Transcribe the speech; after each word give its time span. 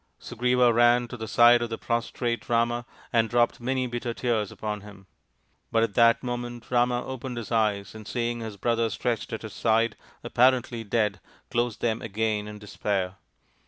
Sugriva 0.19 0.73
ran 0.73 1.07
to 1.07 1.15
the 1.15 1.27
side 1.27 1.61
of 1.61 1.69
the 1.69 1.77
prostrate 1.77 2.49
Rama 2.49 2.87
and 3.13 3.29
dropped 3.29 3.61
many 3.61 3.85
bitter 3.85 4.15
tears 4.15 4.51
upon 4.51 4.81
him. 4.81 5.05
But 5.71 5.83
at 5.83 5.93
that 5.93 6.23
moment 6.23 6.71
Rama 6.71 7.05
opened 7.05 7.37
his 7.37 7.51
eyes, 7.51 7.93
and 7.93 8.07
seeing 8.07 8.39
his 8.39 8.57
brother 8.57 8.89
stretched 8.89 9.31
at 9.31 9.43
his 9.43 9.53
side, 9.53 9.95
apparently 10.23 10.83
dead, 10.83 11.19
closed 11.51 11.81
them 11.81 12.01
again 12.01 12.47
in 12.47 12.57
despair. 12.57 13.17